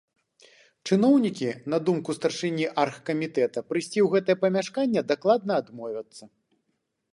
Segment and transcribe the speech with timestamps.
[0.87, 6.23] Чыноўнікі, на думку старшыні аргкамітэта, прыйсці ў гэтае памяшканне дакладна адмовяцца.